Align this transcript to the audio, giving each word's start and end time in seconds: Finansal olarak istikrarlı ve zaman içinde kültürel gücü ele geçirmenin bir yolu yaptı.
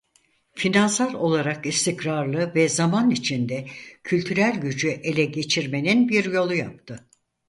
Finansal 0.53 1.13
olarak 1.15 1.65
istikrarlı 1.65 2.55
ve 2.55 2.69
zaman 2.69 3.09
içinde 3.09 3.67
kültürel 4.03 4.59
gücü 4.61 4.89
ele 4.89 5.25
geçirmenin 5.25 6.09
bir 6.09 6.25
yolu 6.25 6.53
yaptı. 6.55 7.09